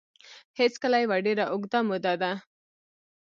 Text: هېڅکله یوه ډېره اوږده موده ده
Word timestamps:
هېڅکله 0.59 0.97
یوه 1.03 1.17
ډېره 1.25 1.45
اوږده 1.51 1.79
موده 1.87 2.13
ده 2.21 2.31